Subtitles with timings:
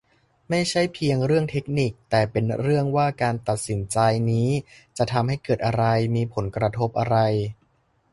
[0.49, 3.97] ไม่ใช่เพียงเรื่องเทคนิค แต่เป็นเรื่องว่าการตัดสินใจ
[4.31, 4.49] นี้
[4.97, 5.85] จะทำให้เกิดอะไร
[6.15, 7.17] มีผลกระทบอะไร